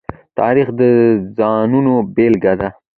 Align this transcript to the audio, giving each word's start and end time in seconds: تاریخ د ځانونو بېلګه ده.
تاریخ 0.39 0.67
د 0.79 0.81
ځانونو 1.37 1.93
بېلګه 2.15 2.53
ده. 2.59 2.69